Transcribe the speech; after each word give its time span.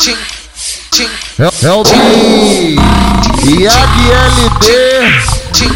É, 0.00 1.66
é 1.66 1.72
o 1.72 1.82
Tim 1.82 2.76
e 3.44 3.66
a 3.66 3.72
DLD, 3.72 4.70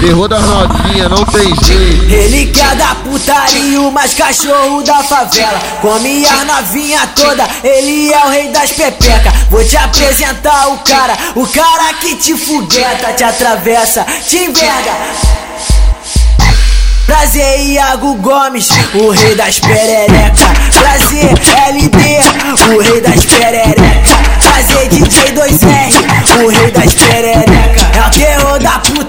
terror 0.00 0.28
das 0.28 0.42
novinhas, 0.42 1.10
não 1.10 1.24
tem 1.24 1.52
jeito. 1.64 2.06
Relíquia 2.06 2.72
da 2.76 2.94
putaria, 2.94 3.80
o 3.80 3.90
mais 3.90 4.14
cachorro 4.14 4.80
da 4.84 5.02
favela. 5.02 5.58
Come 5.80 6.24
a 6.24 6.44
novinha 6.44 7.04
toda, 7.16 7.48
ele 7.64 8.12
é 8.12 8.24
o 8.24 8.28
rei 8.28 8.48
das 8.50 8.70
pepecas. 8.70 9.32
Vou 9.50 9.64
te 9.64 9.76
apresentar 9.76 10.68
o 10.68 10.78
cara, 10.78 11.18
o 11.34 11.44
cara 11.48 11.92
que 11.94 12.14
te 12.14 12.36
fogueta, 12.36 13.12
te 13.14 13.24
atravessa, 13.24 14.06
te 14.28 14.36
enverga. 14.36 14.92
Prazer 17.06 17.60
Iago 17.60 18.14
Gomes, 18.14 18.68
o 18.94 19.10
rei 19.10 19.34
das 19.34 19.58
perereca. 19.58 20.46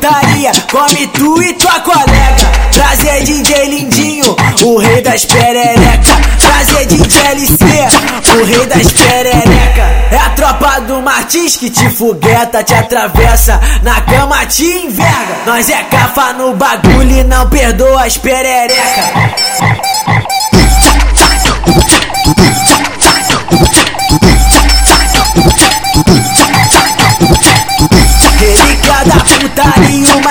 Putaria, 0.04 0.52
come 0.70 1.08
tu 1.08 1.42
e 1.42 1.54
tua 1.54 1.80
colega. 1.80 2.52
Prazer 2.74 3.24
DJ 3.24 3.66
Lindinho, 3.70 4.36
o 4.64 4.78
rei 4.78 5.02
das 5.02 5.24
perereca. 5.24 6.12
Prazer 6.40 6.86
DJ 6.88 7.22
LC, 7.28 7.64
o 8.38 8.44
rei 8.44 8.66
das 8.66 8.92
perereca. 8.92 9.84
É 10.12 10.18
a 10.18 10.30
tropa 10.32 10.82
do 10.82 11.02
Martins 11.02 11.56
que 11.56 11.70
te 11.70 11.90
fogueta, 11.90 12.64
te 12.64 12.74
atravessa. 12.74 13.60
Na 13.82 14.02
cama 14.02 14.46
te 14.46 14.66
enverga. 14.66 15.38
Nós 15.46 15.70
é 15.70 15.82
cafa 15.84 16.34
no 16.34 16.54
bagulho 16.54 17.20
e 17.20 17.24
não 17.24 17.50
perdoa 17.50 18.06
as 18.06 18.18
perereca. 18.18 19.14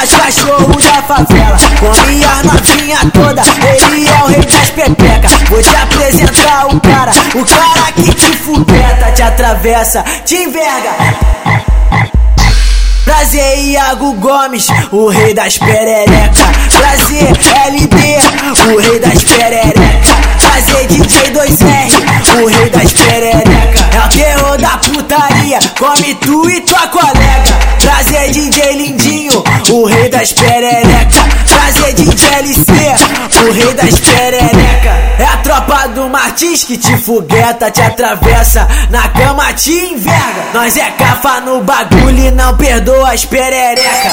Mais 0.03 0.11
cachorro 0.11 0.81
da 0.81 1.03
favela. 1.03 1.57
Come 1.79 2.25
a 2.25 2.43
novinha 2.43 2.99
toda, 3.13 3.43
ele 3.63 4.09
é 4.09 4.23
o 4.23 4.27
rei 4.27 4.45
das 4.45 4.71
pepecas. 4.71 5.33
Vou 5.49 5.63
te 5.63 5.77
apresentar 5.77 6.67
o 6.67 6.81
cara, 6.81 7.13
o 7.35 7.45
cara 7.45 7.93
que 7.93 8.13
te 8.13 8.37
fudeta, 8.39 9.13
te 9.15 9.23
atravessa, 9.23 10.05
te 10.25 10.37
enverga. 10.37 10.91
Prazer 13.05 13.59
Iago 13.59 14.15
Gomes, 14.15 14.67
o 14.91 15.09
rei 15.09 15.35
das 15.35 15.59
perereca. 15.59 16.47
Prazer 16.79 17.33
LD, 17.71 18.73
o 18.73 18.79
rei 18.79 18.99
das 18.99 19.23
perereca. 19.23 20.33
Prazer 20.39 20.87
DJ 20.89 21.33
2R, 21.33 22.43
o 22.43 22.47
rei 22.47 22.71
das 22.71 22.93
perereca. 22.93 23.83
É 23.95 24.01
o 24.05 24.09
terror 24.09 24.59
da 24.59 24.79
putaria, 24.79 25.59
come 25.79 26.15
tu 26.17 26.49
e 26.51 26.61
tua 26.63 26.89
colega. 26.89 27.73
Prazer 27.81 28.31
DJ 28.31 28.73
Lindinho, 28.77 29.02
o 29.73 29.87
rei 29.87 30.09
das 30.11 30.33
perereca. 30.33 31.23
Prazer 31.47 31.95
DJ 31.95 32.35
LC, 32.41 32.73
o 33.49 33.53
rei 33.53 33.75
das 33.75 34.01
perereca. 34.01 34.91
É 35.19 35.25
a 35.25 35.37
tropa 35.39 35.89
do 35.89 36.09
Martins 36.09 36.65
que 36.65 36.77
te 36.77 36.97
fogueta, 36.99 37.71
te 37.71 37.81
atravessa. 37.81 38.69
Na 38.91 39.09
cama 39.09 39.53
te 39.55 39.73
enverga. 39.73 40.53
Nós 40.53 40.77
é 40.77 40.91
cafa 40.91 41.41
no 41.41 41.63
bagulho 41.63 42.27
e 42.27 42.31
não 42.31 42.57
perdoa 42.57 43.13
as 43.13 43.25
perereca. 43.25 44.11